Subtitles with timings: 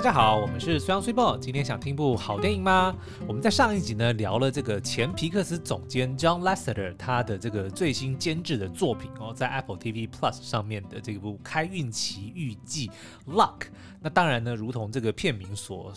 [0.00, 1.36] 大家好，我们是虽阳虽报。
[1.36, 2.96] 今天想听部好电影吗？
[3.28, 12.90] 我们在上一集呢聊了这个前皮克斯总监 John Lasseter 他的这个最新监制的作品哦，在 Apple TV Plus 上面的这部《开运奇遇记》
[13.30, 13.66] Luck。
[14.00, 15.92] 那当然呢，如同这个片名所。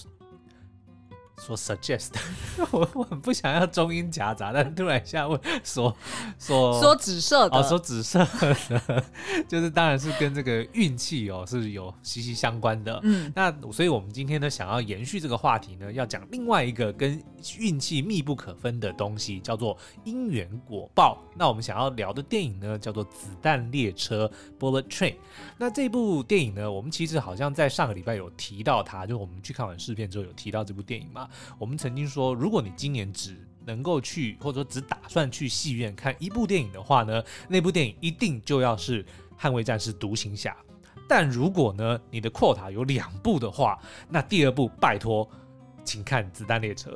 [1.40, 2.12] 说 suggest，
[2.72, 5.94] 我我很不想要中英夹杂，但突然一下问说
[6.40, 8.20] 说说紫色的，哦，说紫色
[8.70, 9.04] 的，
[9.48, 13.00] 就是当然是跟这个运气哦是有息息相关的。
[13.04, 17.22] 嗯，那所以我们今天呢想要延续这个话题呢，要讲另外一个跟
[17.60, 21.18] 运气密不可分的东西，叫做因缘果报。
[21.36, 25.16] 那我们想要聊的电影呢叫做《子弹列车》（Bullet Train）。
[25.58, 31.23] 那这部电影呢，我们其实好像在上个礼拜有提到它，就我们去看完试片之后有提到这部电影嘛。
[31.58, 39.04] 我们曾经说，如果你今年只能够去，或者说只打算去戏院看一部电影的话呢，那部电影一定就要是
[39.40, 40.52] 《捍卫战士独行侠》。
[41.08, 45.30] 但如果呢，你的 quota 有两部的话，那第二部拜托，
[45.84, 46.92] 请看《子弹列车》。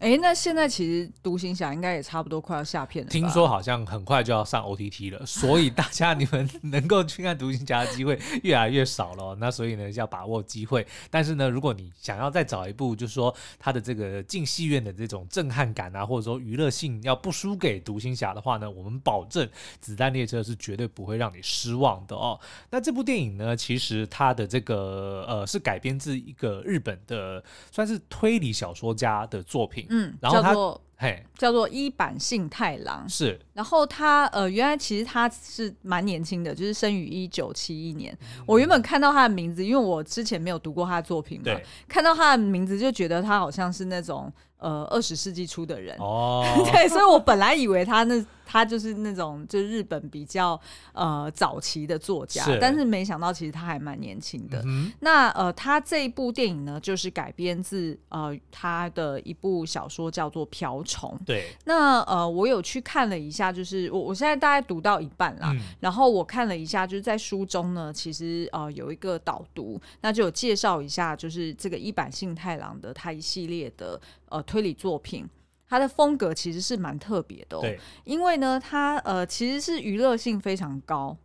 [0.00, 3.10] 哎，那现在其实独行侠应该也差不多快要下片了。
[3.10, 9.34] 听说好像很快就要上 OTT 了， 所以大家你们能够去看独行侠的机会 越来越少了。
[9.40, 10.86] 那所以呢，要把握机会。
[11.10, 19.48] 但是呢，如果你想要再找一部，就是说它的这个进戏院的这种震撼感啊，或者说娱乐性要不输给独行侠的话呢，我们保证
[19.80, 22.38] 子弹列车是绝对不会让你失望的哦。
[22.70, 29.86] 那这部电影呢，其实它的这个呃是改编自一个日本的算是推理小说家的作品。
[29.88, 38.12] 嗯，然后他嘿叫做一坂幸太郎是，然后他呃原来其实他是蛮年轻的，就是生于一九七一年。
[38.20, 41.52] 嗯、我原本看到他的名字，因为我之前没有读过他的作品嘛，
[41.86, 48.24] 看到他的名字就觉得他好像是那种呃二十世纪初的人哦， 对，所以我本来以为他那。
[48.50, 50.58] 他就是那种就是日本比较
[50.94, 54.62] 呃早期的作家，是但是没想到其实他还蛮年轻的。
[54.64, 61.14] 嗯、那呃，他这一部电影呢，就是改编自呃他的一部小说，叫做《瓢虫》。
[61.26, 61.52] 对。
[61.66, 75.28] 那呃，我有去看了一下，就是我我现在大概读到一半啦，嗯、然后我看了一下，就是在书中呢，其实呃有一个导读，那就有介绍一下，就是这个一坂幸太郎的他一系列的呃推理作品。
[75.68, 81.16] 他的风格其实是蛮特别的，哦，对，因为呢，他呃其实是娱乐性非常高。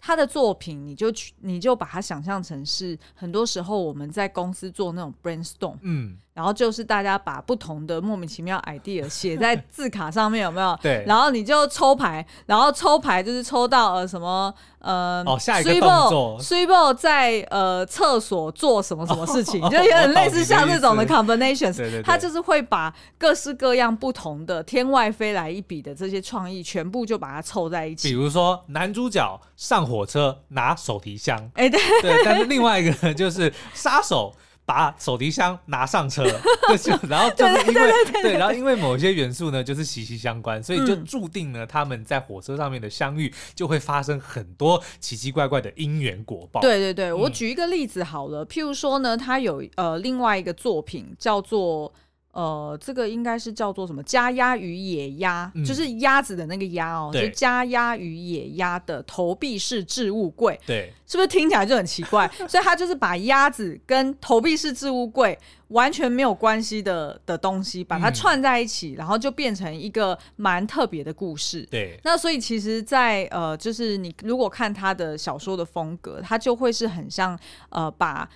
[0.00, 10.78] 他的作品，你就去，你就把它想象成是很多时候我们在公司做那种 brainstorm，嗯，然后就是大家把不同的莫名其妙 idea 写在 字卡上面，有没有？
[10.80, 29.88] 对，然后你就抽牌，然后抽牌就是抽到呃什么呃，哦，下一个动作，Super 在呃厕所做什么什么事情，哦、就有点类似像这种的 combinations，对对对，他就是会把各式各样不同的天外飞来一笔的这些创意全部就把它凑在一起，比如说男主角上。
[29.88, 34.30] 火车拿手提箱，哎、欸，对对，但是另外一个，就是杀手
[34.68, 36.22] 把手提箱拿上车，
[36.78, 37.90] 就然后就是因为
[38.22, 46.60] 对，然后因为某些元素呢，就是息息相关，所以就注定了他们在火车上面的相遇就会发生很多奇奇怪怪的因缘果报。
[46.60, 51.90] 对对对，我举一个例子好了，嗯、譬如说呢，他有呃另外一个作品叫做。
[52.38, 62.30] 呃，这个应该是叫做什么“家鸭与野鸭”，嗯、就是鸭子的那个鸭哦，对就“家鸭与野鸭”的投币式置物柜，对，是不是听起来就很奇怪？
[62.46, 65.36] 所以他就是把鸭子跟投币式置物柜
[65.68, 71.66] 完全没有关系的的东西，把它串在一起，嗯、然后就变成一个蛮特别的故事。
[71.68, 77.36] 对，那所以其实在，在呃，就是你如果看他的小说的风格，他就会是很像
[77.70, 78.28] 呃，把。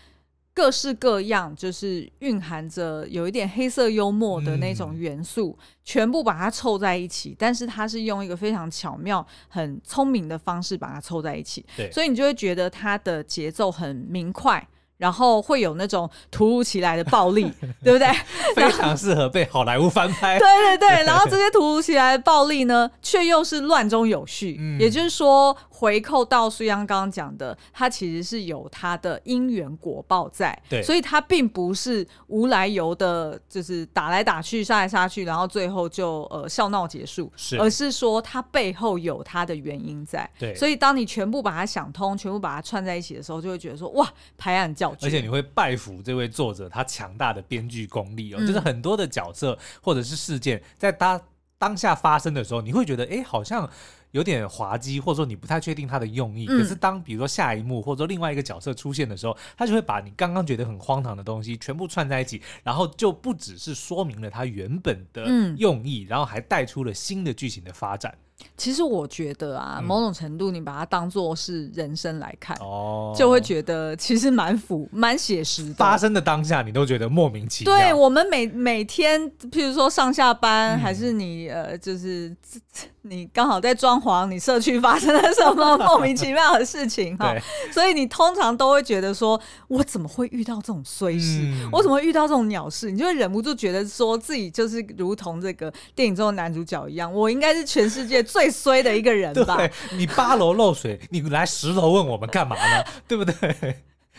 [0.55, 7.35] 各式各样，就是蕴含着有一点黑色幽默的那种元素，嗯、全部把它凑在一起。
[7.39, 11.65] 但是它是用一个非常巧妙、很聪明的方式把它凑在一起。
[11.77, 14.67] 对，所以你就会觉得它的节奏很明快。
[14.99, 17.51] 然后会有那种突如其来的暴力，
[17.83, 18.07] 对不对？
[18.55, 20.39] 非常适合被好莱坞翻拍。
[20.39, 24.57] 对对对，然后这些突如其来的暴力呢，却又是乱中有序。
[24.61, 30.57] 嗯，也就是说，回扣到苏央刚刚讲的，它其实是有它的因缘果报在。
[30.69, 37.33] 对，所以它并不是无来由的，就是打来打去、杀来杀去，然后最后就呃笑闹结束。
[37.35, 40.31] 是，而是说它背后有它的原因在。
[40.39, 44.09] 对，所以当你全部把它想通，全部把它串在一起的时候，就会觉得说哇，
[44.39, 44.93] 拍案叫。
[45.03, 51.21] 而且你会拜服这位作者他强大的编剧功力哦，嗯、就是很多的角色或者是事件在他
[51.59, 53.69] 当下发生的时候，你会觉得哎，好像
[54.13, 56.47] 有点滑稽，或者说你不太确定它的用意。
[56.49, 65.27] 嗯、可是当比如说下一幕或者说另外一个角色出现的时候，他就会把你刚刚觉得很荒唐的东西全部串在一起，然后就不只是说明了它原本的
[65.57, 68.17] 用意，嗯、然后还带出了新的剧情的发展。
[68.57, 75.75] 其实我觉得啊，某种程度你把它当做是人生来看，哦，就会觉得其实蛮符、蛮写实的。
[75.75, 77.75] 发生的当下，你都觉得莫名其妙。
[77.75, 82.35] 对，我们每每天，譬如说上下班，还是你呃，就是
[83.03, 87.35] 你刚好在装潢，你社区发生了什么莫名其妙的事情 哈，
[87.73, 91.51] 所以你通常都会觉得说，我怎么会遇到这种衰事？
[91.73, 92.91] 我怎么会遇到这种鸟事？
[92.91, 99.57] 你就会忍不住觉得说自己就是如同这个电影中的男主角一样，我应该是全世界最衰的一个人吧？
[99.57, 102.85] 对，你八楼漏水， 你来十楼问我们干嘛呢？
[103.07, 103.77] 对不对？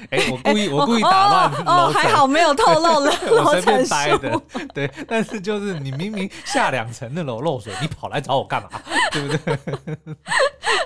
[0.10, 4.42] 哎，我故意，我故意打乱哦，还好没有透露了， 我随便掰的。
[4.74, 8.70] 对，但是就是你明明下两层的楼漏水，你跑来找我干嘛？
[9.12, 9.58] 对不对？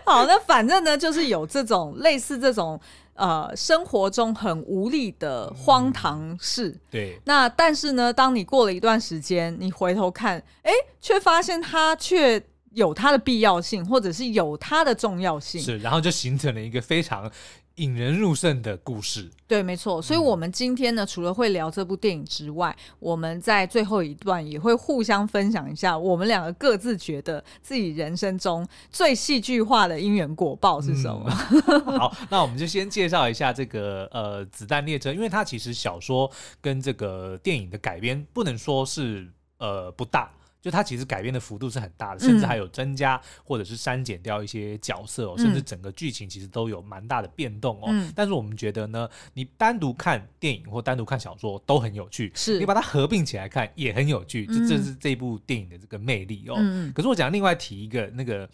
[0.05, 2.79] 好，那反正呢，就是有这种类似这种
[3.15, 6.77] 呃生活中很无力的荒唐事。
[6.91, 10.71] 对，那但是呢，当你过了一段时间，你回头看，哎，
[11.01, 12.43] 却发现他却。
[12.77, 17.29] 有它的必要性，或者是有它的重要性，是，然后就形成了一个非常
[17.77, 19.27] 引人入胜的故事。
[19.47, 19.99] 对，没错。
[19.99, 31.25] 所以，我们今天呢，嗯、除了会聊这部电影之外，我们在最后一段也会互相分享一下，我们两个各自觉得自己人生中最戏剧化的因缘果报是什么。
[31.49, 36.31] 嗯、 好，那我们就先介绍一下这个呃《子弹列车》，因为它其实小说
[36.61, 39.27] 跟这个电影的改编不能说是
[39.57, 40.31] 呃不大。
[40.67, 47.85] 就它其实改编的幅度是很大的，甚至还有增加或者是删减掉一些角色哦，嗯、甚至整个剧情其实都有蛮大的变动哦。
[47.87, 56.55] 嗯、但是我们觉得呢，你单独看电影或单独看小说都很有趣，是你把它合并起来看也很有趣，嗯、这这是这部电影的这个魅力哦。
[56.59, 58.49] 嗯、可是我讲另外提一个，那个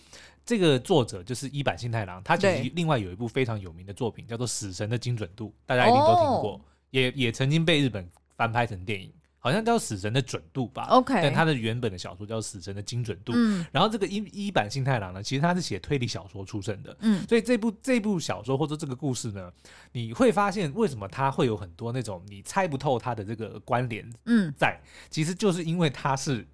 [0.46, 6.62] 这个作者就是一坂幸太郎，他其实另外有一部非常有名的作品叫做《死神的精准度》，大家一定都听过，哦、
[6.92, 8.08] 也也曾经被日本
[8.38, 9.12] 翻拍成电影。
[9.44, 13.34] 好像叫《死神的准度》吧，OK，但他的原本的小说叫《死神的精准度》。
[13.36, 19.52] 嗯，然后这个一一版新太郎呢，其实他是写推理小说出身的，嗯，所以这部这部小说或者这个故事呢，
[19.92, 24.80] 你会发现为什么他会有很多那种你猜不透他的这个关联，嗯，在，
[25.10, 26.48] 其实就是因为他是。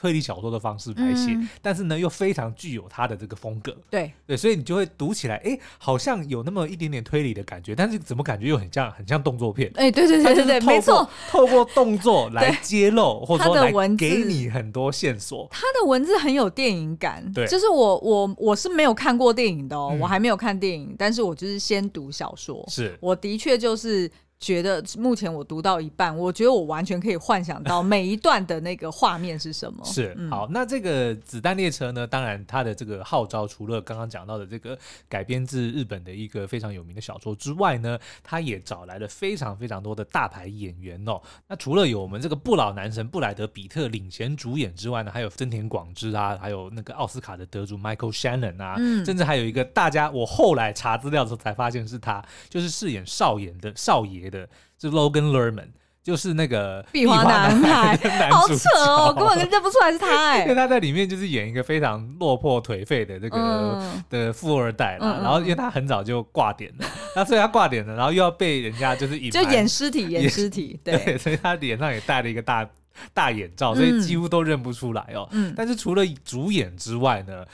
[0.00, 3.76] 推理小说的方式来写，嗯、但是呢，又非常具有他的这个风格。
[3.90, 9.70] 对对，所以你就会读起来，哎，好像有那么一点点推理的感觉，但是怎么感觉又很像很像动作片？
[9.74, 15.46] 哎，对对对对对，没错，透过动作来 揭露，或者说来给你很多线索。
[15.50, 24.10] 他的文字很有电影感，对，就是我我我是没有看过电影的哦，嗯、我还没有看电影，但是我就是先读小说，是我的确就是。
[24.40, 29.84] 觉得目前我读到一半，我觉得我完全可以幻想到每一段的那个画面是什么。
[29.84, 32.06] 是，嗯、好，那这个子弹列车呢？
[32.06, 34.76] 当然，它的这个号召除了刚刚讲到的这个
[35.10, 41.20] 改编自日本的一个非常有名的小说之外呢，它也找来了非常非常多的大牌演员哦。
[41.46, 54.48] 那除了有我们这个不老男神布莱德比特领衔主演之外呢，还有真田广之啊，还有那个奥斯卡的得主 Michael Shannon 啊，嗯、甚至还有一个大家我后来查资料的时候才发现是他，就是饰演少爷的少爷的。
[54.78, 55.68] 就是 Logan Lerman，
[56.02, 57.94] 就是那个壁花男孩，
[58.32, 72.66] 好扯哦，根本认不出来是他哎，因为他在里面就是演一个非常落魄颓废的这个、嗯、的富二代啦，嗯、然后因为他很早就挂点了，那、嗯、所以他挂点了，然后又要被人家就是就演尸体，演尸体，对，对，所以他脸上也戴了一个大
[73.12, 75.28] 大眼罩，所以几乎都认不出来哦。
[75.32, 77.44] 嗯，但是除了主演之外呢，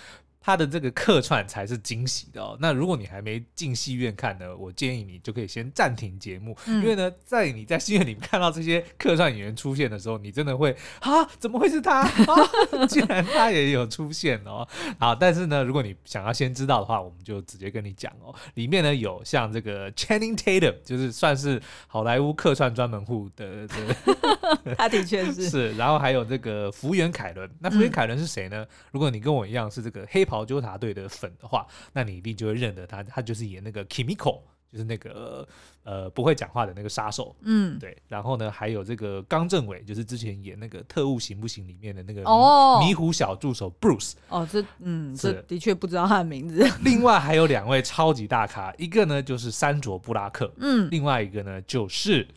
[0.46, 2.56] 他的这个客串才是惊喜的哦。
[2.60, 10.70] 那如果你还没进戏院看呢，我建议你就可以先暂停节目，嗯、因为呢，在你在戏院里面看到这些客串演员出现的时候，你真的会
[11.02, 12.02] 啊，怎么会是他？
[12.06, 14.64] 啊，竟然他也有出现哦。
[15.00, 18.32] 好，但是呢，如果你想要先知道的话，我们就直接跟你讲哦。
[18.54, 25.76] 里面呢有像这个 Channing Tatum，就是算是好莱坞客串专门户的，的 他的确是是。
[25.76, 28.62] 然后还有这个福原凯伦，那福原凯伦是谁呢？
[28.62, 30.35] 嗯、如果你跟我一样是这个黑袍。
[30.36, 34.40] 跑纠察队的粉的话，那你一定就会认得他，他就是演那个 Kimiko，
[34.70, 35.48] 就是那个
[35.82, 37.96] 呃不会讲话的那个杀手，嗯，对。
[38.06, 44.12] 然后呢，还有这个刚正伟，就是之前演那个特务行不行里面的那个迷、哦、迷糊小助手 Bruce。
[44.28, 46.62] 哦，这嗯，是这的确不知道他的名字。
[46.84, 52.28] 另外还有两位超级大咖，一个呢就是山卓布拉克，嗯，另外一个呢就是。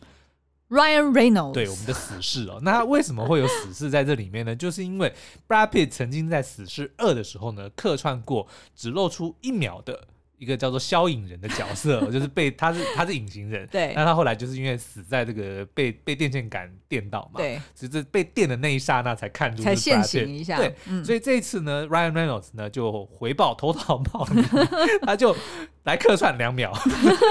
[0.70, 4.54] Ryan Reynolds，对，我们的死侍哦，那他为什么会有死侍在这里面呢？
[4.54, 5.12] 就是因为
[5.48, 8.46] Brad Pitt 曾经在《死侍二》的时候呢，客串过
[8.76, 10.06] 只露出一秒的
[10.40, 24.42] 一个叫做消影人的角色， 就是被他是他是隐形人，对，那他后来就是因为死在这个被被电线杆电到嘛，对，只是被电的那一刹那才看出才现形一下，对，嗯、所以这一次呢，Ryan Reynolds 呢就回报投桃报李，
[25.04, 25.36] 他就
[25.82, 26.72] 来客串两秒，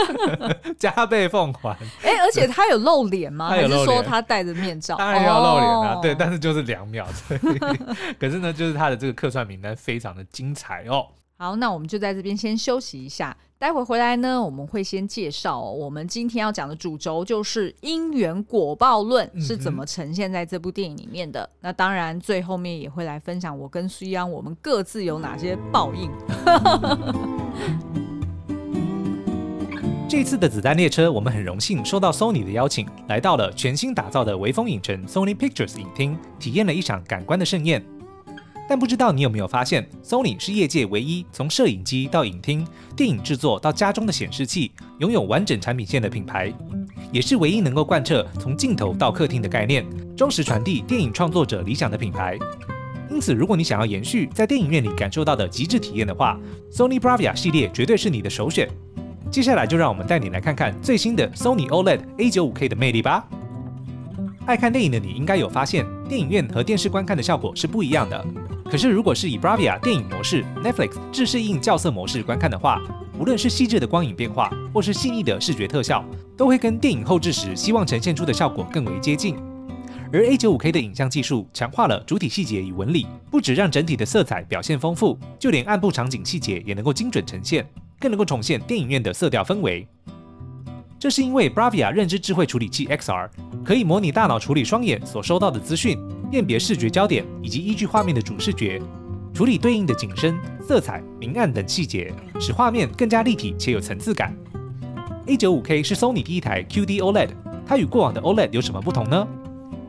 [0.77, 1.71] 加倍奉还。
[2.03, 3.49] 哎、欸，而且他有露脸吗？
[3.49, 3.79] 他有露脸？
[3.79, 4.95] 还是说他戴着面罩？
[4.97, 7.39] 当然要露脸啊，哦、对，但是就是两秒，对。
[8.19, 11.07] 可是呢，就是他的这个客串名单非常的精彩哦。
[11.41, 21.43] 好，那我们就在这边先休息一下，待会回来呢，我们会先介绍、哦、我们今天要讲的主轴，就是因缘果报论是怎么呈现在这部电影里面的。
[21.43, 26.11] 嗯、那当然，最后面也会来分享我跟苏央我们各自有哪些报应。
[30.09, 37.81] 这次的子弹列车，我们很荣幸受到 Sony 的邀请，来到了全新打造的微风影城 Sony Pictures 影厅，体验了一场感官的盛宴。
[38.69, 42.63] 但不知道你有没有发现，Sony 是业界唯一从摄影机到影厅、
[42.95, 46.53] 电影制作到家中的显示器，拥有完整产品线的品牌，
[47.11, 49.83] 也是唯一能够贯彻从镜头到客厅的概念，
[50.15, 52.37] 忠实传递电影创作者理想的品牌。
[53.09, 56.39] 因此，如果你想要延续在电影院里感受到的极致体验的话
[56.71, 58.69] ，Sony Bravia 系列绝对是你的首选。
[59.31, 63.27] 接下来就让我们带你来看看最新的 Sony OLED A95K 的魅力吧。
[64.45, 68.23] 爱看电影的你应该有发现，电影院和电视观看的效果是不一样的。
[68.69, 72.79] 可是，如果是以 Bravia 电影模式、Netflix 自适应校色模式观看的话，
[73.17, 76.05] 无论是细致的光影变化，或是细腻的视觉特效，
[76.37, 79.35] 都会跟电影后制时希望呈现出的效果更为接近。
[80.13, 87.67] 而 A95K 的影像技术强化了主体细节与纹理，不只让整体的色彩表现丰富，就连暗部场景细节也能够精准呈现，
[87.99, 89.87] 更能够重现电影院的色调氛围。
[90.99, 93.29] 这是因为 Bravia 认知智慧处理器 XR
[93.63, 95.97] 可以模拟大脑处理双眼所收到的资讯。
[96.29, 98.79] 辨别视觉焦点以及依据画面的主视觉，
[99.33, 104.31] 处理对应的景深、色彩、明暗等细节，使画面更加立体且有层次感。
[105.25, 107.29] A95K 是 Sony 第一台 QD OLED，
[107.65, 109.27] 它与过往的 OLED 有什么不同呢？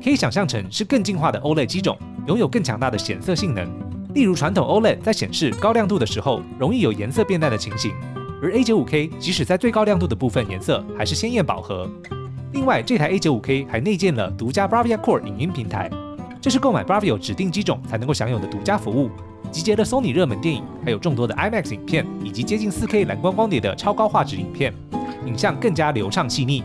[0.03, 3.69] 可以想象成是更进化的 OLED 机种，拥有更强大的显色性能。
[4.15, 7.93] 例如传统 OLED 在显示高亮度的时候，容易有颜色变淡的情形，
[8.43, 11.89] 而 A95K 即使在最高亮度的部分，颜色还是鲜艳饱和。
[12.53, 15.91] 另外，这台 A95K 还内建了独家 Bravia Core 影音平台。
[16.41, 19.11] 这是购买 Bravia 指定机种才能够享有的独家服务，
[19.53, 24.73] 集结了 Sony 热门电影，还有众多的 IMAX 影片，以及接近 4K 蓝光光碟的超高画质影片，
[25.27, 26.65] 影像更加流畅细腻。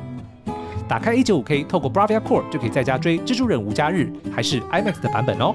[0.87, 5.53] 打开 A95K，透过 Bravia Core 就可以在家追《蜘蛛人无家日》，还是 IMAX 的版本哦。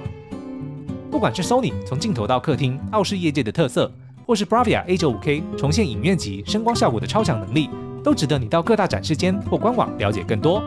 [1.10, 3.90] 不管是 Sony 从镜头到客厅傲视业界的特色，
[4.30, 7.68] 或是 Bravia A95K 重现影院级声光效果的超强能力，
[8.04, 10.58] 都值得你到各大展示间或官网了解更多。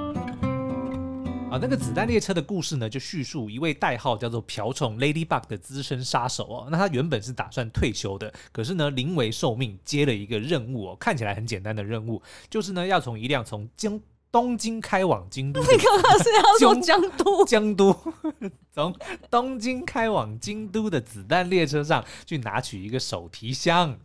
[1.49, 6.67] 啊，那个子弹列车的故事呢，就叙述一位代号叫做瓢虫 Ladybug 的资深杀手哦。
[6.69, 13.97] 那他原本是打算退休的，可是呢，临危受命接了一个任务哦，看起来很简单的任务，就是呢，要从一辆从江
[14.33, 17.45] 东京开往京都，你刚刚是要说江都？
[17.45, 17.95] 江都，
[18.73, 18.91] 从
[19.29, 23.95] 东京开往京都的子弹列车上去拿取一个手提箱，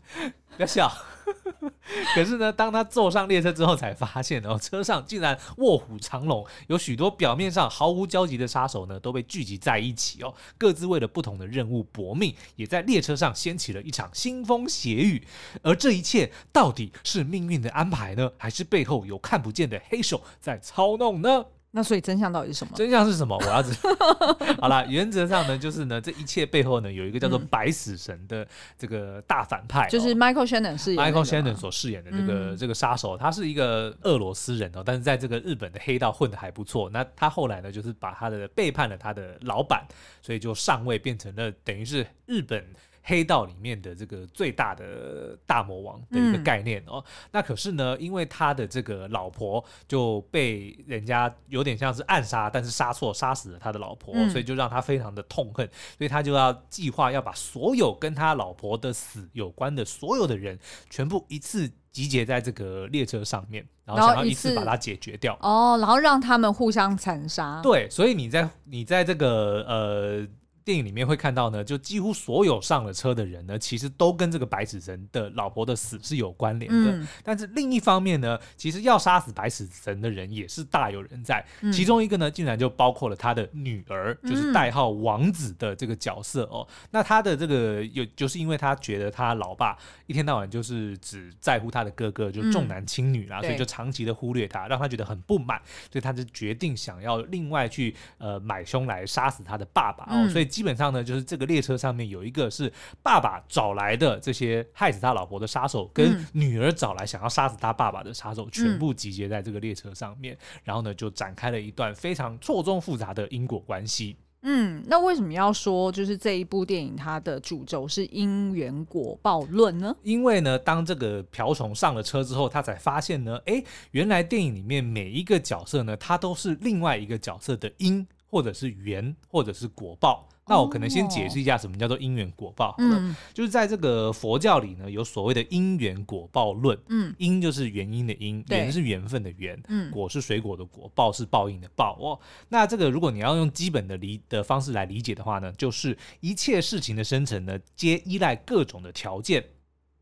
[0.56, 0.92] 不要笑。
[2.14, 15.26] 可是呢，当他坐上列车之后，才发现哦， 车上竟然卧虎藏龙，有许多表面上毫无交集的杀手呢，都被聚集在一起哦，各自为了不同的任务搏命，也在列车上掀起了一场腥风血雨。
[15.62, 21.44] 而这一切到底是命运的安排呢，还是背后有看不见的黑手在操弄呢？
[21.78, 22.72] 那所以真相到底是什么？
[22.74, 23.38] 真相是什么？
[23.38, 24.36] 我要知道。
[24.58, 28.44] 好了，原则上呢，就是呢，这一切背后呢，有一个叫做白死神的
[28.76, 36.90] 这个大反派，就是 Michael Shannon 饰演 Michael Shannon 所饰演的这个、嗯、这个杀手，他是一个俄罗斯人哦，但是在这个日本的黑道混的还不错。
[36.90, 39.86] 那他后来呢，就是把他的背叛了他的老板，
[40.20, 42.66] 所以就上位变成了等于是日本。
[43.08, 60.58] 黑道里面的这个最大的大魔王的一个概念哦，嗯、那可是呢，因为他的这个老婆就被人家有点像是暗杀，但是杀错，杀死了他的老婆，嗯、所以就让他非常的痛恨，所以他就要计划要把所有跟他老婆的死有关的所有的人，
[60.90, 67.62] 全部一次集结在这个列车上面，然后想要一次把它解决掉哦，然后让他们互相残杀。
[67.62, 70.28] 对，所以你在你在这个呃。
[70.68, 76.92] 电影里面会看到呢，就几乎所有上了车的人呢，其实都跟这个白死神的老婆的死是有关联的。
[76.92, 81.42] 嗯、但是另一方面呢，其实要杀死白死神的人也是大有人在。
[81.62, 86.68] 嗯、其中一个呢，竟然就包括了他的女儿，就是代号王子的这个角色哦。
[86.68, 89.74] 嗯、那他的这个有，就是因为他觉得他老爸
[90.06, 95.58] 一天到晚就是只在乎他的哥哥，就重男轻女啦，嗯、所以就长期的忽略他，让他觉得很不满，
[95.90, 100.12] 所以他就决定想要另外去呃买凶来杀死他的爸爸哦。
[100.12, 100.57] 嗯、所以。
[100.58, 114.16] 基本上呢，就是这个列车上面有一个是爸爸找来的这些害死他老婆的杀手，跟女儿找来想要杀死他爸爸的杀手，嗯、全部集结在这个列车上面，然后呢，就展开了一段非常错综复杂的因果关系。
[114.42, 119.94] 嗯，那为什么要说就是这一部电影它的主轴是因缘果报论呢？
[120.02, 123.62] 因为呢，当这个瓢虫上了车之后，他才发现呢，哎，
[123.92, 130.28] 原来电影里面每一个角色呢，他都是另外一个角色的因，或者是缘，或者是果报。
[130.48, 132.74] 那我可能先解释一下什么叫做因缘果报。
[132.78, 136.78] 嗯，就是在这个佛教里呢，有所谓的因缘果报论。
[136.88, 141.96] 嗯，因就是原因的因，缘是缘分的缘，嗯，果是水果的果，报是报应的报。
[142.00, 149.44] 哦，那这个如果你要用基本的理的方式来理解的话呢，就是一切事情的生成呢，皆依赖各种的条件。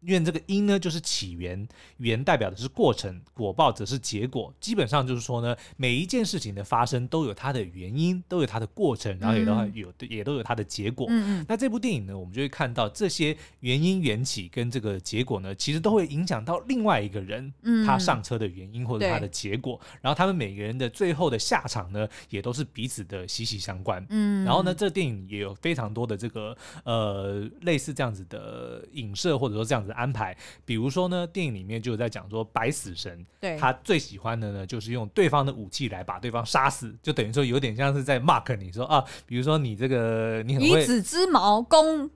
[0.00, 1.67] 因为这个因呢，就是起源，
[1.99, 4.53] 源代表的是过程，果报则是结果。
[4.61, 11.07] 基本上就是说呢，每一件事情的发生都有它的原因，都有它的过程，然后也都有、嗯、也都有它的结果。
[11.09, 11.47] 嗯嗯。
[11.49, 19.81] 那这部电影呢，我们就会看到这些原因缘起跟这个结果呢，其实都会影响到另外一个人，嗯，他上车的原因或者他的结果。
[19.83, 24.05] 对然后他们每个人的最后的下场呢，也都是彼此的息息相关。
[24.11, 24.45] 嗯。
[24.45, 29.97] 然后呢，这个电影也有非常多的这个呃类似这样子的影射，或者说这样子的。
[29.97, 42.11] 安排，比如说呢，电影里面就有在讲说，白死神，对，他最喜欢的呢，就是用对方的武器来把对方杀死，就等于说有点像是在 mark 你说啊，比如说你这个你很会以子之矛攻。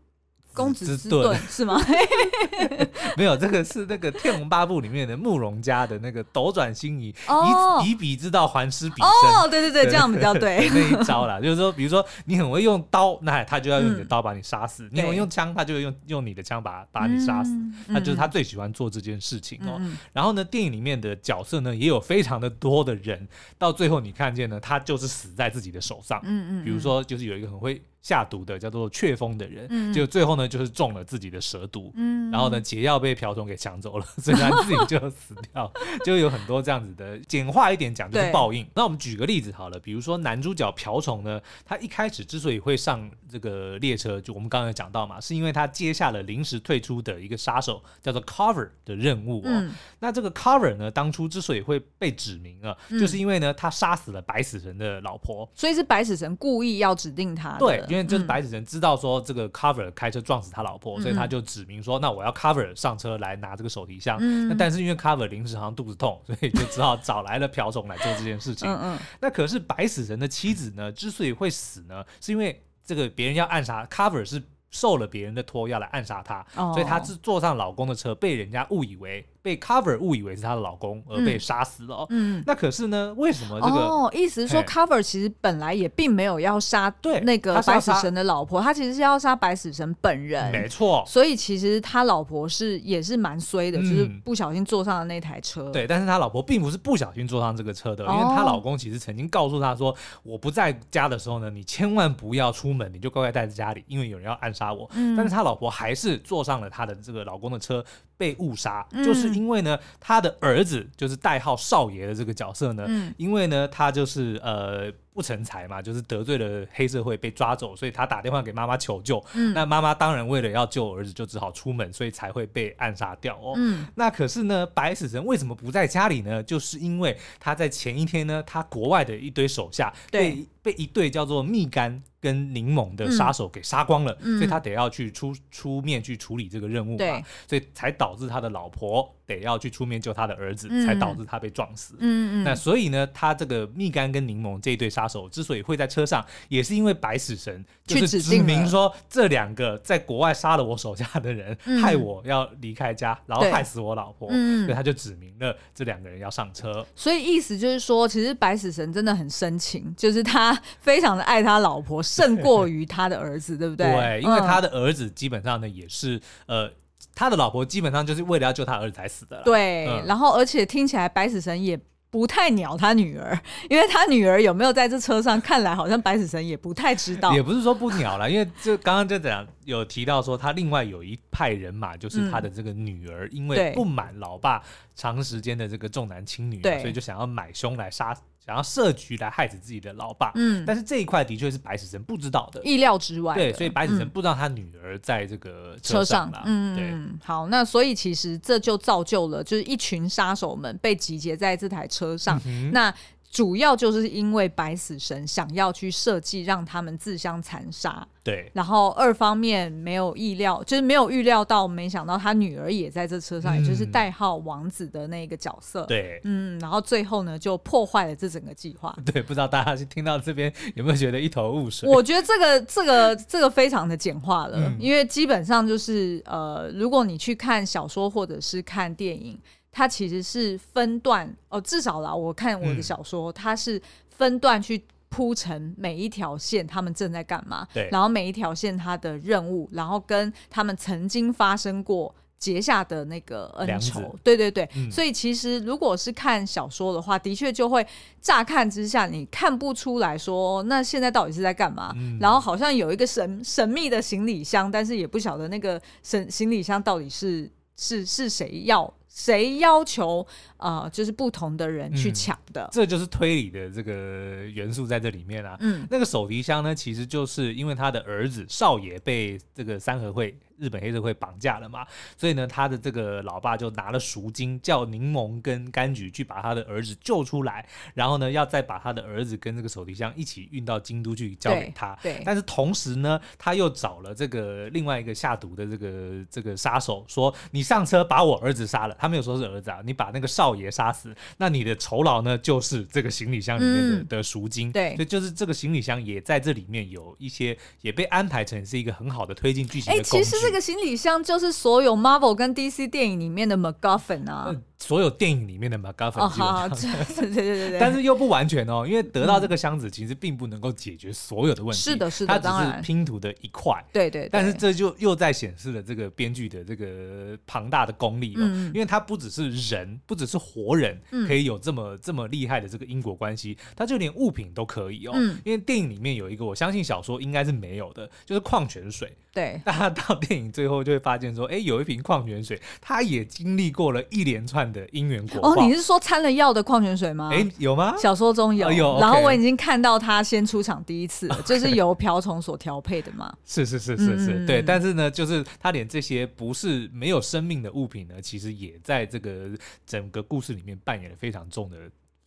[0.53, 1.81] 公子之盾是吗？
[3.17, 9.31] 没有，这个是那个《天龙八部》里面的慕容家的那个斗转星移，哦、以以彼之道还施彼身。
[9.31, 10.69] 哦，对对对，这样比较对。
[10.75, 17.51] 那一招啦，就是说，比如说你很会用刀，那他就要用你的刀把你杀死；嗯、你很会用枪，他就会用用你的枪把把你杀死。
[17.87, 19.77] 那、嗯、就是他最喜欢做这件事情哦。
[19.79, 23.27] 嗯、然后呢，电影里面的角色呢，也有非常的多的人，
[23.59, 26.21] 到最后你看见呢，他就是死在自己的手上。
[26.25, 26.65] 嗯嗯。
[26.65, 27.83] 比如说，就是有一个很会。
[28.03, 35.71] 下毒的叫做雀蜂的人，嗯、就最后呢就是中了自己的蛇毒，嗯、然后呢解药被瓢虫给抢走了， 所以他自己就死掉，
[36.05, 37.19] 就有很多这样子的。
[37.29, 38.67] 简化一点讲就是报应。
[38.75, 49.43] 那我们举个例子好了，比如说男主角瓢虫呢，他一开始之所以会上这个列车，就我们刚刚有讲到嘛，是因为他接下了临时退出的一个杀手叫做 Carver 的任务哦。
[49.45, 57.59] 嗯、那这个 Carver 呢，当初之所以会被指名啊，嗯、就是因为呢他杀死了白死神的老婆，所以是白死神故意要指定他的。
[57.59, 57.85] 对。
[57.91, 64.19] 因为就是白死神知道说这个 Cover 开车撞死他老婆，嗯、所以他就指明说，那我要 Cover 上车来拿这个手提箱。
[64.21, 68.69] 嗯、那但是因为 Cover 临时好像肚子痛， 所以就只好找来了瓢虫来做这件事情。
[68.69, 68.99] 嗯嗯。
[69.21, 79.27] 那可是白死神的妻子呢，之所以会死呢，是因为这个别人要暗杀 Cover 是受了别人的托要来暗杀他，哦、所以他是坐上老公的车，被人家误以为。
[79.43, 82.07] 被 Cover 误以为是她的老公而被杀死了。
[82.11, 83.75] 嗯，那可是呢，为什么这个？
[83.75, 90.51] 哦，意思是说 Cover 其实本来也并没有要杀对那个白死神的老婆，他其实是要杀白死神本人。
[90.53, 91.03] 没错。
[91.07, 95.71] 所以其实他老婆是也是蛮衰的，就是不小心坐上了那台车。
[95.71, 105.17] 对，但是他老婆并不是不小心坐上这个车的，因为她老公其实曾经告诉她说：“我不在家的时候呢，你千万不要出门，你就乖乖待在家里，因为有人要暗杀我。”嗯。
[105.17, 107.85] 但是他老婆还是坐上了他的这个老公的车。
[108.21, 114.93] 被误杀，就是因为呢，他的儿子就是代号少爷的这个角色呢，嗯、因为呢，他就是呃。
[115.13, 119.23] 不成才嘛，就是得罪了黑社会被抓走，所以他打电话给妈妈求救。
[119.35, 123.55] 嗯，那妈妈当然为了要救儿子，就只好出门，所以才会被暗杀掉哦。
[123.57, 126.41] 嗯，那可是呢，白死神为什么不在家里呢？
[126.41, 141.95] 就是因为他在前一天呢，他国外的一堆手下被对被一对叫做蜜柑跟柠檬的杀手给杀光了，嗯、所以他得要去出出面去处理这个任务嘛，所以才导致他的老婆得要去出面救他的儿子，嗯、才导致他被撞死。
[141.99, 156.87] 嗯嗯，那所以呢，他这个蜜柑跟柠檬这一对杀杀手之所以会在车上，也是因为白死神就是指明说，这两个在国外杀了我手下的人，害我要离开家，然后害死我老婆，所以他就指明了这两个人要上车。
[156.95, 160.50] 所以意思就是说，其实白死神真的很深情，就是他
[160.81, 163.91] 非常的爱他老婆，胜过于他的儿子，对不对？
[163.91, 166.71] 对，因为他的儿子基本上呢，也是呃，
[167.15, 169.43] 他的老婆基本上就是为了要救他儿子才死的。
[169.45, 171.79] 对，然后而且听起来白死神也。
[172.13, 177.33] 不太鸟他女儿， 因为他女儿有没有在这车上，看来好像白死神也不太知道。
[177.33, 184.61] 也不是说不鸟了，因为就刚刚就讲有提到说，他另外有一派人马，就是他的这个女儿，因为不满老爸
[184.97, 188.13] 长时间的这个重男轻女，对所以就想要买凶来杀。
[188.51, 193.33] 想要设局来害死自己的老爸，嗯，但是这一块的确是白死神不知道的，意料之外。
[193.33, 196.43] 对，所以白死神不知道他女儿在这个车上了。
[196.47, 196.93] 嗯，对。
[197.25, 202.43] 好，那所以其实这就造就了，就是一群杀手们被集结在这台车上。
[202.45, 202.93] 嗯、那
[203.31, 208.07] 主要就是因为白死神想要去设计让他们自相残杀。
[208.23, 215.87] 对，然后二方面没有意料，就是没有预料到，没想到他女儿也在这车上，嗯、也就是代号王子的那个角色。
[215.87, 218.95] 对，嗯，然后最后呢，就破坏了这整个计划。
[219.07, 221.89] 对，不知道大家听到这边有没有觉得一头雾水？
[221.89, 229.41] 我觉得这个这个这个非常的简化了，嗯、因为基本上就是呃，如果你去看小说或者是看电影，
[229.73, 234.83] 它其实是分段哦，至少啦，我看我的小说，嗯、它是分段去。
[235.13, 237.67] 铺成每一条线，他们正在干嘛？
[237.75, 244.15] 对，然后每一条线它的任务，然后跟他们曾经发生过结下的那个恩仇。
[244.23, 247.85] 对对对，嗯、所以其实如果是看小说的话，的确就会
[248.21, 251.93] 乍看之下你看不出来说，那现在到底是在干嘛？
[251.97, 258.95] 嗯、然后好像有一个神神秘的行李箱，但是也不晓得那个神行李箱到底是是是谁要。
[259.25, 260.91] 谁要求啊、呃？
[260.91, 265.57] 就是不同的人去抢的、嗯，这就是推理的这个元素在这里面啊。
[265.61, 270.35] 嗯，那个手提箱呢，其实就是因为他的儿子少爷被这个三合会。
[270.61, 271.87] 日本黑社会绑架了嘛，
[272.19, 281.99] 所以呢，他的这个老爸就拿了赎金，叫柠檬跟柑橘去把他的儿子救出来，然后呢，要再把他的儿子跟这个手提箱一起运到京都去交给他。
[282.03, 282.11] 对。
[282.13, 294.73] 对，但是同时呢，他又找了这个另外一个下毒的这个这个杀手，说：“你上车把我儿子杀了。”他没有说是儿子啊，你把那个少爷杀死，那你的酬劳呢，就是这个行李箱里面的、嗯、的赎金。
[294.73, 300.50] 对，所以就是这个行李箱也在这里面有一些也被安排成是一个很好的推进剧情的工具。
[300.51, 304.53] 这个行李箱就是所有 Marvel 跟 DC 电影里面的 McGuffin 啊。
[304.83, 314.29] 所有电影里面的 MacGuffin，哦，对对对对，但是又不完全哦，因为得到这个箱子其实并不能够解决所有的问题，是的，是的，它只是拼图的一块，对对。
[314.33, 325.13] 但是这就又在显示了这个编剧的这个庞大的功力了，因为它不只是人，不只是活人可以有这么这么厉害的这个因果关系，它就连物品都可以哦。
[325.45, 329.15] 因为电影里面有一个，我相信小说应该是没有的，就是矿泉水。
[329.33, 335.51] 对， 大家到电影最后就会发现说，哎，有一瓶矿泉水，它也经历过了一连串的因缘果报。
[335.51, 337.31] 哦，你是说掺了药的矿泉水吗？
[337.33, 337.95] 哎，有吗？
[337.99, 338.99] 小说中有，哦、有。
[339.01, 343.33] 然后我已经看到他先出场第一次了，就是由瓢虫所调配的嘛。
[343.45, 344.63] 是是是是是，嗯、对。
[344.63, 349.51] 但是呢，就是他连这些不是没有生命的物品呢，其实也在这个
[349.87, 351.77] 整个故事里面扮演了非常重的。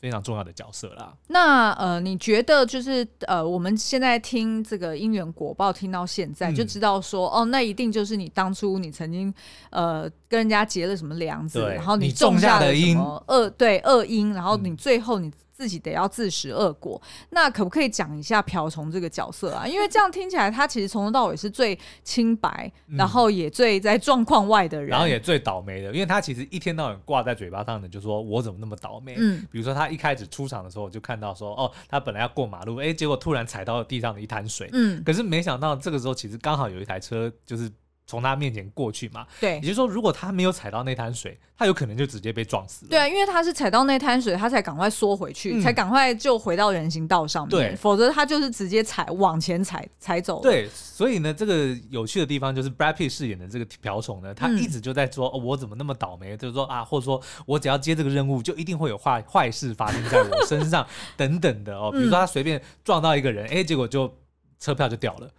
[0.03, 1.13] 非常重要的角色啦。
[1.27, 9.33] 那呃，你觉得就是呃，我们现在听这个因缘果报，听到现在就知道说，嗯、哦，那一定就是你当初你曾经
[9.69, 15.31] 呃跟人家结了什么梁子，然后你种下了什么恶对恶因，然后你最后你。
[15.63, 19.65] 自己得要自食恶果，那可不可以讲一下瓢虫这个角色啊？
[19.65, 29.15] 因为这样听起来，他其实从头到尾是最清白，嗯、然后也最在状况外的人，然后也最倒霉的，因为他其实一天到晚挂在嘴巴上的，就说我怎么那么倒霉。
[29.17, 34.69] 嗯，比如说他一开始出场的时候，我就看到说，哦，他本来要过马路，哎，结果突然踩到了地上的一滩水。
[34.73, 37.71] 嗯，可是没想到这个时候，其实刚好有一台车就是。
[38.05, 42.89] 从他面前过去嘛，对，也就是说，如果他没有踩到那滩水，他有可能就直接被撞死了。
[42.89, 47.49] 对啊，因为他是踩到那滩水，他才赶快缩回去，嗯、才赶快就回到人行道上面。
[47.49, 50.41] 对，否则他就是直接踩往前踩踩走。
[50.41, 60.85] 对，所以呢，这个有趣的地方就是 Brad Pitt 饰演的这个瓢虫呢，他一直就在说：“嗯、哦，我怎么那么倒霉？”就是说啊，或者说我只要接这个任务，就一定会有坏坏事发生在我身上
[61.15, 61.89] 等等的哦。
[61.89, 64.13] 比如说他随便撞到一个人，哎、嗯，结果就
[64.59, 65.29] 车票就掉了。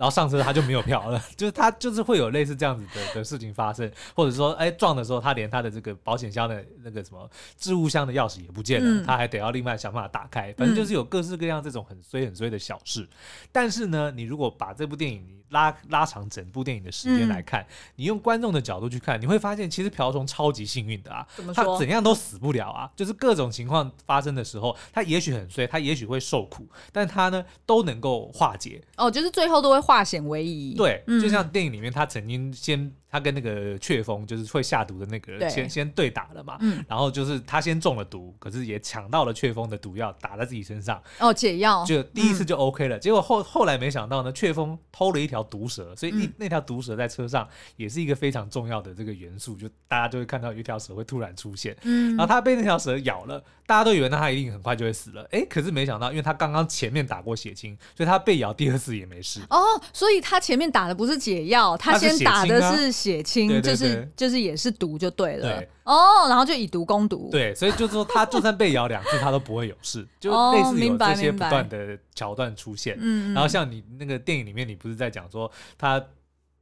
[0.00, 13.02] 然后上车他就没有票了， 就是他就是会有类似这样子的的事情发生，或者说哎撞的时候他连他的这个保险箱的那个什么置物箱的钥匙也不见了，嗯、他还得要另外想办法打开，反正就是有各式各样这种很衰很衰的小事。
[13.02, 13.08] 嗯、
[13.52, 21.52] 但是呢，你如果把这部电影拉拉长整部电影的时间来看，嗯、你用观众的角度去看，你会发现其实瓢虫超级幸运的啊，怎？
[21.52, 28.80] 他怎样都死不了啊，就是各种情况发生的时候，他也许很衰，他也许会受苦，但他呢都能够化解。
[28.96, 29.80] 哦，就是最后都会。
[29.90, 32.94] 化险为夷，对，就像电影里面，他曾经先。
[33.10, 41.84] 他跟那个雀蜂就是会下毒的那个人先对先对打了嘛，嗯、然后就是他先中了毒，可是也抢到了雀蜂的毒药打在自己身上哦，解药。
[41.84, 59.58] 就第一次就 OK 了，嗯、结果后后来没想到呢，雀蜂偷了一条毒蛇，所以那那条毒蛇在车上也是一个非常重要的这个元素，就大家就会看到有一条蛇会突然出现，嗯，然后他被那条蛇咬了，大家都以为那他一定很快就会死了，哎，可是没想到，因为他刚刚前面打过血清，所以他被咬第二次也没事哦，
[59.92, 62.99] 所以他前面打的不是解药，他先打的是。
[63.00, 65.58] 血清对对对，就是就是也是毒就对了。
[65.58, 65.68] 对。
[65.84, 72.96] 哦，然后就以毒攻毒，对，所以就是说他就算被咬两次，他都不会有事，就类似有这些不断的桥段出现。
[73.00, 76.00] 嗯，然后像你那个电影里面，你不是在讲说他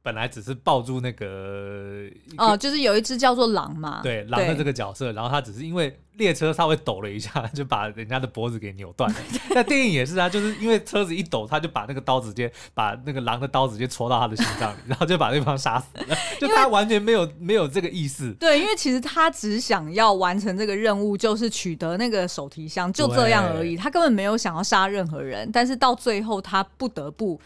[0.01, 2.05] 本来只是抱住那个
[2.37, 5.97] 哦，就是有一只叫做狼嘛，对狼的这个角色，然后他只是因为。
[6.19, 9.17] 列车稍微抖了一下，就把人家的脖子给扭断了。
[9.55, 16.17] 那电影也是啊，就是因为车子一抖，他就把那个刀直接把那个狼的刀直接戳到他的心脏里， 然后就把对方杀死了。
[16.37, 18.33] 就他完全没有没有这个意思。
[18.33, 23.77] 对，因为其实他只想要完成这个任务，就是取得那个手提箱，就这样而已。
[23.77, 27.39] 他根本没有想要杀任何人，但是到最后他不得不。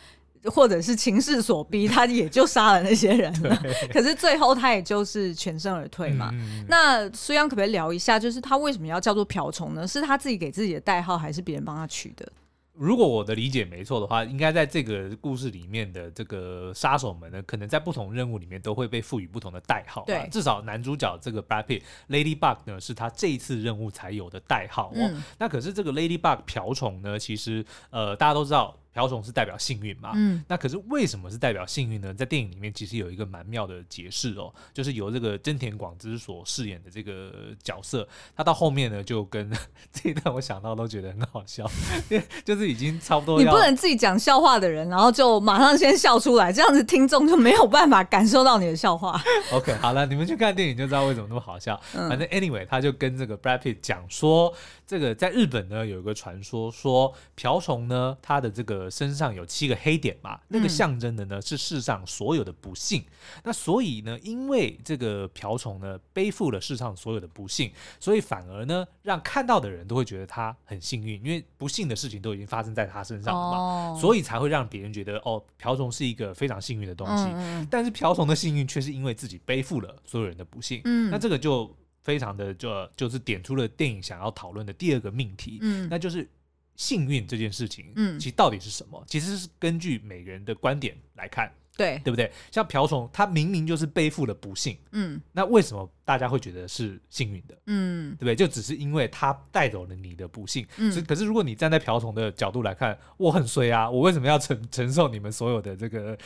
[0.51, 3.63] 或者是情势所逼，他也就杀了那些人了。
[3.91, 6.29] 可是最后他也就是全身而退嘛。
[6.33, 9.87] 嗯、那苏央可不可以聊一下，就是他为什么要叫做瓢虫呢？
[9.87, 12.29] 是他自己给自己的代号，还是别人帮他取的？
[12.75, 20.03] 如果我的理解没错的话，应该在这个故事里面的这个杀手们呢，可能在不同任务里面都会被赋予不同的代号。
[20.07, 24.95] 对，至少男主角这个 Brad Pitt Ladybug 呢，是他这一次任务才有的代号哦。
[24.97, 28.75] 嗯、那可是这个 Ladybug 瓢虫呢，其实呃大家都知道。
[28.93, 30.11] 瓢虫是代表幸运嘛？
[30.15, 32.13] 嗯，那可是为什么是代表幸运呢？
[32.13, 39.51] 在电影里面其实有一个蛮妙的解释哦，就是由这个真田广之所饰演的这个角色，他到后面呢就跟
[39.91, 41.69] 这一段我想到都觉得很好笑，
[42.45, 43.39] 就是已经差不多。
[43.39, 49.19] 你不能自己讲笑话的人，然后就马上先笑出来，这样子听众就没有办法感受到你的笑话。
[49.51, 51.79] OK，好了，你们去看电影就知道为什么那么好笑。
[51.95, 54.53] 嗯、反正 Anyway，他就跟这个 Brad Pitt 讲说，
[54.87, 58.89] 这个在日本呢有一个传说，说瓢虫呢它的这个。
[58.93, 63.01] 身上有七个黑点嘛，那个象征的呢是世上所有的不幸。
[63.01, 77.23] 嗯、那所以呢，因为这个瓢虫呢背负了世上所有的不幸，所以反而呢让看到的人都会觉得他很幸运，因为不幸的事情都已经发生在他身上了嘛，哦、所以才会让别人觉得哦，瓢虫是一个非常幸运的东西。
[77.33, 80.81] 嗯、但是瓢虫的幸运却是因为自己背负了所有人的不幸。
[80.85, 86.29] 嗯、那这个就非常的就就是点出了电影想要讨论的第二个命题，嗯、那就是。
[86.75, 88.99] 幸运这件事情，嗯，其实到底是什么？
[88.99, 92.31] 嗯、其实是根据每个人的观点来看，对，对不对？
[92.51, 97.55] 像瓢虫，它明明就是背负了不幸，嗯，那为什么大家会觉得是幸运的？
[97.67, 98.35] 嗯，对不对？
[98.35, 106.17] 就只是因为它带走了你的不幸，嗯，所以可是如果你站在瓢虫的角度来看，我很衰啊，我为什么要承承受你们所有的这个？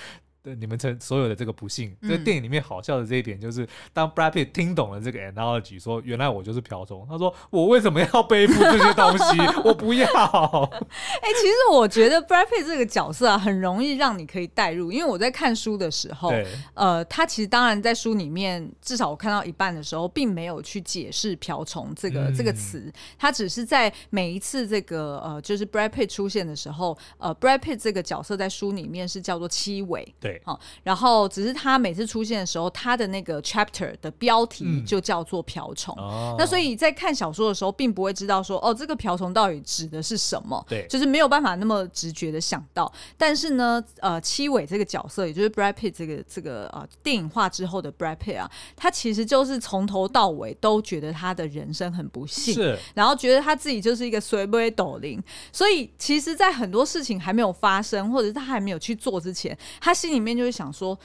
[0.43, 9.37] 你们成所有的这个不幸，这个电影里面好笑的这一点就是，当 Brad Pitt 听懂了这个 analogy，说原来我就是瓢虫，他说我为什么要背负这些东西？
[9.65, 10.07] 我不要。
[10.07, 30.36] 哎、欸，其实我觉得 Brad Pitt 这个角色啊，很容易让你可以代入，因为我在看书的时候，对呃，他其实当然在书里面，至少我看到一半的时候，并没有去解释瓢虫这个、嗯、这个词，他只是在每一次这个呃，就是 Brad Pitt 出现的时候，呃，Brad Pitt 这个角色在书里面是叫做七尾，对。
[30.43, 35.95] 好，然后只是他每次出现的时候，他的那个 chapter 的标题就叫做瓢虫。
[36.37, 40.63] 那所以在看小说的时候，并不会知道说，哦，这个瓢虫到底指的是什么？
[40.67, 42.91] 对，就是没有办法那么直觉的想到。
[43.17, 55.21] 但是呢，呃，七尾这个角色，也就是 Brad Pitt 这个这个呃电影化之后的 Brad Pitt 啊，他其实就是从头到尾都觉得他的人生很不幸，是，然后觉得他自己就是一个随波斗零。
[55.51, 60.37] 所以其实，在很多事情还没有发生，或者是他还没有去做之前，他心里面。
[60.37, 60.97] 就会想说，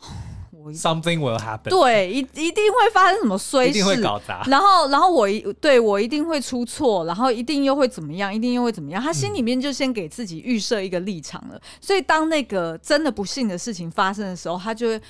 [0.52, 4.42] 我 something will happen，对，一一定会发生什么衰事，一定会搞砸。
[4.46, 9.02] 然后，然后我一对我一定会出错，然后一定又会怎么样，一定又会怎么样。
[9.02, 11.56] 他心里面就先给自己预设一个立场了。
[11.56, 15.00] 嗯、所以，当那个真的不幸的事情发生的时候，他就会。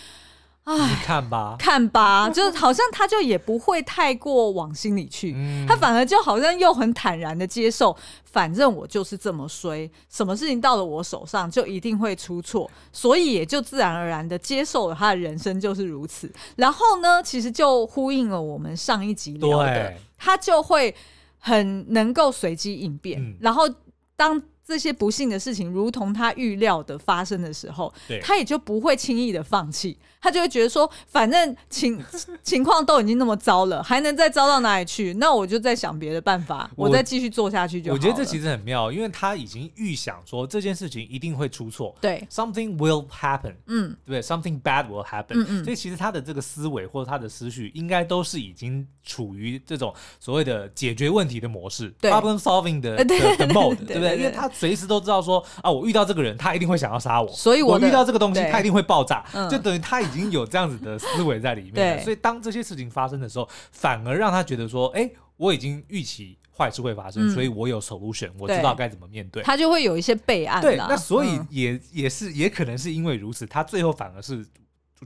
[0.65, 16.33] 哎，看吧， 看吧，就是好像他就也不会太过往心里去，嗯、他反而就好像又很坦然的接受，反正我就是这么衰，什么事情到了我手上就一定会出错，所以也就自然而然的接受了他的人生就是如此。
[16.57, 20.95] 然后呢，其实就呼应了我们上一集聊的，对他就会
[21.39, 23.69] 很能够随机应变，嗯、然后
[24.17, 24.43] 当。
[24.67, 28.21] 这些不幸的事情如同他预料的发生的时候，对。
[28.21, 32.03] 他也就不会轻易的放弃，他就会觉得说，反正情
[32.43, 35.13] 情况都已经那么糟了，还能再糟到哪里去？
[35.15, 37.95] 那我就再想别的办法，我，我再继续做下去就好。
[37.95, 54.17] 我觉得这其实很妙，因为他已经预想说这件事情一定会出错，对，something will happen，嗯，对，something bad will happen，嗯嗯，所以其实他的这个思维或者他的思绪应该都是已经处于这种所谓的解决问题的模式对，problem solving 的 的 mode，对不对？
[54.17, 61.75] 因为他随时都知道说啊，我遇到这个人，他一定会想要杀我，所以我，我遇到这个东西，他一定会爆炸，嗯、就等于他已经有这样子的思维在里面。
[61.75, 69.43] 对所以当这些事情发生的时候，反而让他觉得说，哎、欸，我已经预期坏事会发生，嗯、所以我有 solution，我知道该怎么面对。
[69.43, 70.63] 他就会有一些备案。
[70.63, 74.47] 对，那所以也、嗯、也是也可能是因为如此，他最后反而是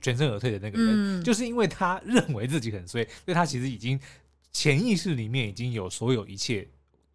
[0.02, 3.98] 全身而退的那个人，嗯、就是因为他认为自己很衰，所以他其实已经
[4.52, 6.68] 潜意识里面已经有所有一切。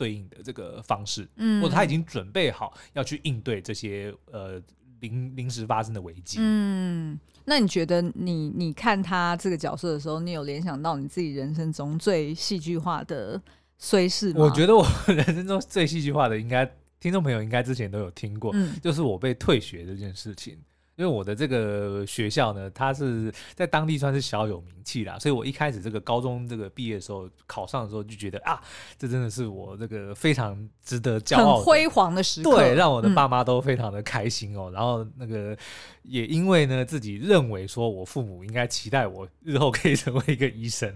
[0.04, 4.62] 对应的这个方式，嗯，或者他已经准备好要去应对这些呃
[5.00, 6.40] 临临时发生的危机。
[6.42, 13.42] 嗯，那你觉得你你看他这个角色的时候，你有联想到你自己人生中最戏剧化的
[13.78, 14.42] 虽事吗？
[14.42, 20.58] 我觉得我人生中最戏剧化的，应该听众朋友应该之前都有听过，嗯，就是我被退学这件事情。
[20.96, 28.62] 因为我的这个学校呢，它是在当地算是小有名气啦，所以我一开始这个高中这个毕业的时候考上的时候就觉得啊，
[28.98, 34.70] 这真的是我这个非常值得骄傲、很辉煌的时刻，对，让我的爸妈都非常的开心哦。
[34.70, 35.58] 嗯、然后那个
[36.04, 40.96] 也因为呢，自己认为说我父母应该期待我日后可以成为一个医生，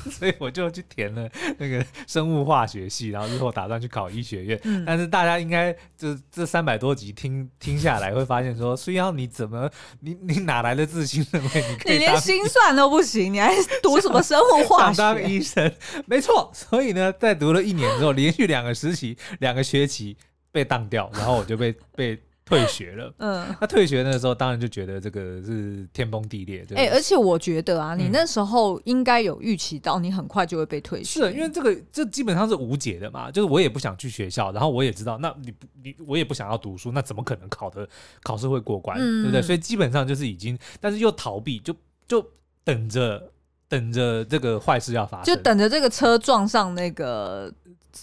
[0.10, 4.60] 所以我就去填了那个生物化学系，然后日后打算去考医学院。
[4.64, 9.26] 嗯、但是大家应该这这三百多集听听下来会发现说，虽然你。
[9.38, 9.70] 怎么？
[10.00, 11.92] 你你哪来的自信认为 你可以？
[11.92, 14.98] 你连心算都不行，你还读什么生物化学？
[14.98, 15.72] 当医生？
[16.06, 16.50] 没错。
[16.52, 20.16] 所以呢，在读了一年之后，连续两个时期、两个学期
[20.50, 22.18] 被当掉，然后我就被被。
[22.48, 26.64] 退学了， 嗯，那退学那个时候，当然就觉得这个是天崩地裂。
[26.74, 31.20] 哎、欸，而且我觉得啊，你那时候应该有预期到，你很快就会被退学。
[31.20, 37.86] 是，因为这个这基本上是无解的嘛，就是我也不想去学校，然后我也知道，那你你我也不想要读书，那怎么可能考的
[38.22, 39.42] 考试会过关，嗯、对不对？
[39.42, 41.74] 所以基本上就是已经，但是又逃避，就
[42.06, 42.24] 就
[42.64, 43.30] 等着
[43.68, 47.52] 等着这个坏事要发生，就等着这个车撞上那个。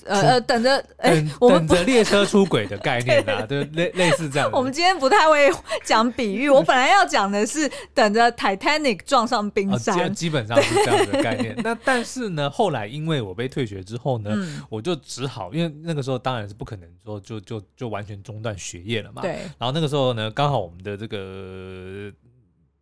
[0.04, 4.49] 呃呃，等着，哎、欸，等着列车出轨的概念啊， 对，类类似这样。
[4.51, 5.49] 我们今天不太会
[5.86, 11.56] 讲比喻，我本来要讲的是等着 Titanic 撞上冰山，哦、基本上是这样的概念。
[11.63, 19.21] 那但是呢，后来因为我被退学之后呢，嗯、我就只好，因为那个时候当然是不可能说就就就完全中断学业了嘛。
[19.21, 19.32] 对。
[19.58, 22.12] 然后那个时候呢，刚好我们的这个。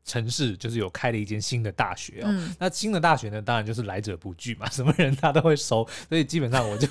[0.05, 6.87] 城市就是有开了一间新的大学哦，嗯、那新的大学呢，当然就是来者不拒嘛，什么人他都会收，所以基本上我就。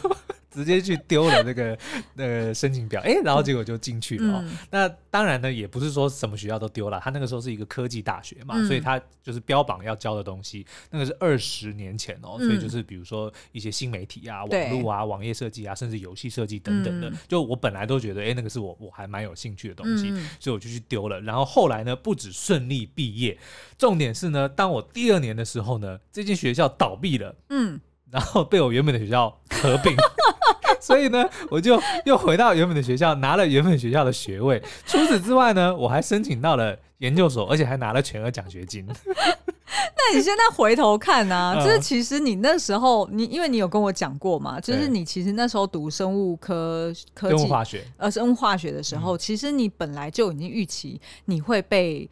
[0.53, 1.79] 直接去丢了那个
[2.15, 17.09] 那个申请表，哎、欸，然后结果就进去了、那当然呢，也不是说什么学校都丢了，他那个时候是一个科技大学嘛，嗯、所以他就是标榜要教的东西，那个是二十年前哦、所以就是比如说一些新媒体啊、网络啊、网页设计啊，甚至游戏设计等等的。
[17.09, 21.21] 嗯、就我本来都觉得，哎、欸，那个是我我还蛮有兴趣的东西，嗯、所以我就去丢了。
[21.21, 23.39] 然后后来呢，不止顺利毕业，
[23.79, 29.95] 重点是呢，当我第二年的时候呢，这间学校倒闭了，嗯，然后被我原本的学校合并。
[30.81, 34.61] 所以呢，我就又回到原本的学校，拿了原本学校的学位。
[34.85, 38.85] 除此之外呢，我还申请到了研究所，而且还拿了全额奖学金。
[39.15, 41.65] 那你现在回头看呢、啊？
[41.65, 52.11] 就是其实你那时候，你因为你有跟我讲过嘛，就是你其实那时候读生物科科技、生物化学，呃，生物化学的时候，嗯、其实你本来就已经预期你会被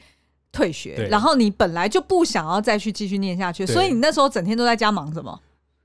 [0.52, 5.38] 退学，然后你本来就不想要再去继续念下去，所以你那时候整天都在家忙什么？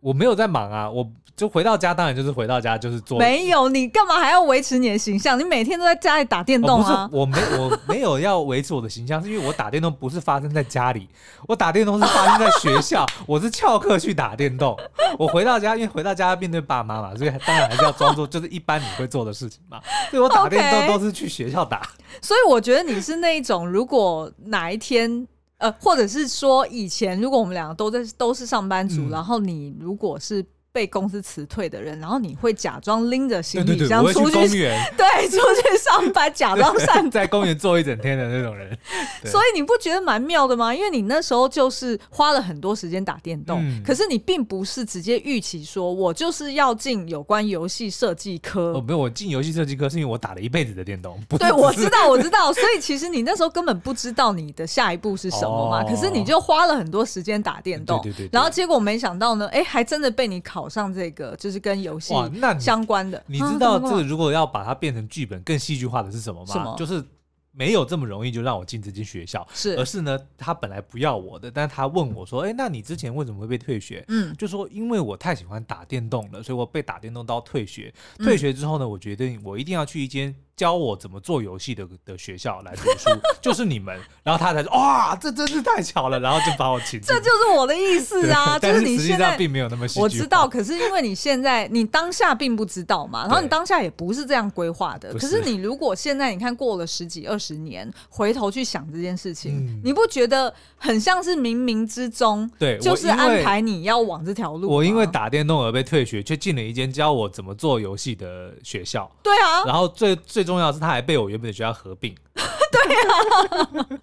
[0.05, 1.09] 我没有在忙啊，我。
[1.35, 3.19] 就回到家，当然就是回到家，就是做。
[3.19, 5.37] 没有，你干嘛还要维持你的形象？
[5.37, 7.09] 你每天都在家里打电动啊？
[7.11, 11.09] 哦、不是，我没，我没有要维持我的形象，是因为我打电动不是发生在家里，
[11.45, 14.77] 我打电动是发生在学校， 我是翘课去打电动。
[15.19, 19.81] 我回到家，因为回到家要面对爸妈嘛，所以当然还是要装作就是一般你会做的事情嘛。
[20.09, 21.81] 所以我打电动都是去学校打。
[21.81, 22.25] Okay.
[22.25, 30.45] 所以我觉得你是那一种，如果哪一天，呃，或者是说以前，如果我们两个都在都是上班族，嗯、然后你如果是。
[30.75, 38.77] 被公司辞退的人，然后你会假装拎着行李箱出去， 对，出去上班，假装上 在公园坐一整天的那种人。
[39.23, 40.75] 所以你不觉得蛮妙的吗？
[40.75, 48.73] 因为你那时候就是花了很多时间打电动，嗯、可是你并不是直接预期说，我就是要进有关游戏设计科。
[48.73, 51.17] 哦，没有，我进游戏设计科是因为我打了一辈子的电动。
[51.39, 52.51] 对，我知道，我知道。
[52.51, 55.83] 所以其实你那时候根本不知道你的下一步是什么嘛。
[55.83, 60.64] 哦、可是你就花了很多时间打电动，对对对对，然后结果没想到呢，哎，还真的被你考。
[60.69, 62.13] 上这个就是跟游戏
[62.59, 66.53] 相关的，你知道这个如果要把它变成剧本更戏剧化的是什么吗？
[66.53, 66.75] 什么？
[66.77, 67.03] 就是
[67.51, 74.03] 没有这么容易就让我进这间学校，是，而是呢，他本来不要我的，但是他问我说，哎，那你之前为什么会被退学？
[74.09, 77.93] 嗯，就说因为我太喜欢打电动了，所以我被打电动到退学。
[78.17, 80.35] 退学之后呢，我决定我一定要去一间。
[80.55, 83.09] 教我怎么做游戏的的学校来读书，
[83.41, 86.99] 就是你们，然后他才说哇，这真是太巧了，然后就把我请。
[87.01, 89.85] 这就是我的意思啊，就是你现在并没有那么。
[89.97, 95.13] 我知道，可是因为你现在你当下并不知道嘛，然后你当下也不是这样规划的。
[95.15, 104.69] 可是你如果现在你看过了十几二十年，回头去想这件事情，你不觉得很像是冥冥之中，对，就是安排你要往这条路。
[104.69, 109.11] 我因为打电动而被退学，却进了一间教我怎么做游戏的学校。
[109.21, 110.44] 对啊，然后最最。
[110.45, 113.99] 重要是他还被我原本的学校合并， 对啊，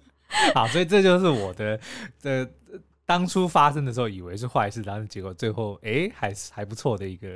[0.53, 1.79] 好，所以这就是我的
[2.21, 2.49] 的
[3.05, 7.27] 当初发生的时候以为是坏事，但是结果最后哎还是还不错的一个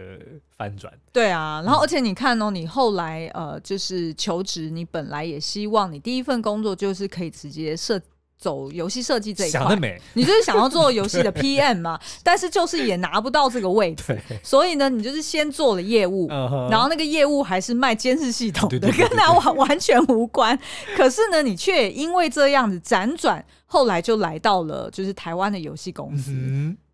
[0.55, 0.93] 翻转。
[1.11, 7.99] 对啊，然后而且你看哦，你后来呃就是求职，你本来也希望你第一份工作就是可以直接设。
[8.37, 11.99] 走游戏设计这一块，想得美， 你就是想要做游戏的 PM 嘛？
[12.23, 16.27] 但是就是也拿不到这个位置，所以呢，你就是先做了业务，
[16.69, 20.57] 然后那个业务还是卖监视系统的，跟他完完全无关。
[20.95, 26.31] 可是呢，你却因为这样子辗转，后来就来到了就是台湾的游戏公司。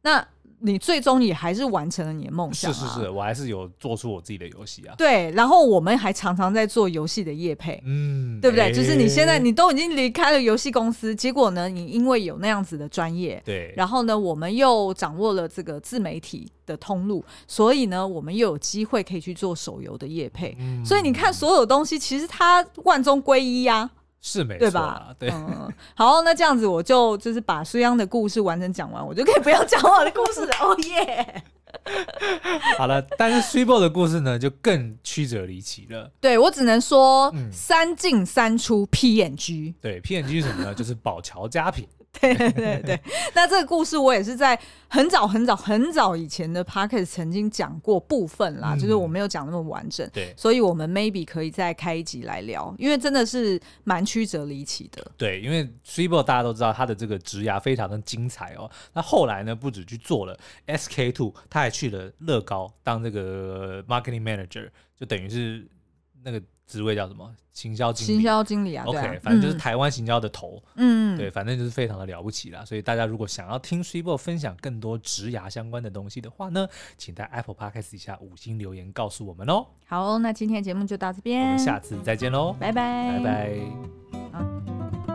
[0.01, 0.25] 那
[0.65, 4.95] 你最终也还是完成了你的梦想，啊，是是是，我还是有做出我自己的游戏啊。
[4.97, 8.67] 对，然后我们还常常在做游戏的业配，嗯，对不对？
[8.67, 20.55] 欸、就是你现在你都已经离开了游戏公司，结果呢，你因为有那样子的专业，对，然后呢，我们又掌握了这个自媒体的通路，所以呢，我们又有机会可以去做手游的业配。
[20.59, 24.02] 嗯、所以你看，所有东西其实它万中归一呀，啊。
[24.25, 25.15] 是没错，对吧？
[25.19, 30.55] 对，嗯，好，那这样子我就就是把苏央的故事完整讲完，我就可以不要讲我的故事了。
[30.63, 31.43] 哦耶！
[32.77, 36.09] 好了，但是 Switchball 的故事呢，就更曲折离奇了。
[36.21, 39.73] 对，我只能说，嗯、三进三出 PNG。
[39.81, 40.73] 对 PNG 是什么呢？
[40.73, 41.85] 就是宝桥佳品。
[42.21, 43.01] 对对对，
[43.33, 44.57] 那这个故事我也是在
[44.87, 55.05] 很早很早很早以前的 Podcast 曾经讲过部分啦，嗯、就是我没有讲那么完整，对，所以我们 maybe 可以再开一集来聊，因为真的是蛮曲折离奇的。
[55.17, 60.37] 对，因为 Switchball 大家都知道他的这个职涯非常的精彩哦，那后来呢，不止去做了
[60.67, 65.67] SK Two，他还去了乐高当这个 Marketing Manager，就等于是
[66.23, 66.41] 那个。
[66.65, 67.33] 职位叫什么？
[67.51, 68.13] 行销经理。
[68.13, 70.61] 行销经理啊，OK，啊反正就是台湾行销的头。
[70.75, 72.65] 嗯，对，反正就是非常的了不起啦。
[72.65, 79.67] 所以大家如果想要听 Switchball 分享更多职涯相关的东西的话呢，请在 Apple Podcast 底下五星留言告诉我们哦。
[79.85, 85.12] 好，那今天节目就到这边，我们下次再见喽，拜拜，拜拜。